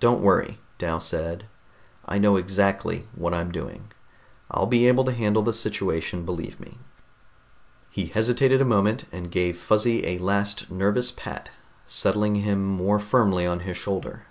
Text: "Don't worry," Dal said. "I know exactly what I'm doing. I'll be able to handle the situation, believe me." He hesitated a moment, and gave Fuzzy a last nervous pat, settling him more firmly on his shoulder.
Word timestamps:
"Don't 0.00 0.22
worry," 0.22 0.60
Dal 0.78 0.98
said. 0.98 1.44
"I 2.06 2.16
know 2.16 2.36
exactly 2.36 3.06
what 3.14 3.34
I'm 3.34 3.52
doing. 3.52 3.92
I'll 4.50 4.64
be 4.64 4.88
able 4.88 5.04
to 5.04 5.12
handle 5.12 5.42
the 5.42 5.52
situation, 5.52 6.24
believe 6.24 6.58
me." 6.58 6.78
He 7.90 8.06
hesitated 8.06 8.62
a 8.62 8.64
moment, 8.64 9.04
and 9.12 9.30
gave 9.30 9.58
Fuzzy 9.58 10.06
a 10.06 10.16
last 10.16 10.70
nervous 10.70 11.10
pat, 11.10 11.50
settling 11.86 12.36
him 12.36 12.64
more 12.64 12.98
firmly 12.98 13.44
on 13.46 13.60
his 13.60 13.76
shoulder. 13.76 14.22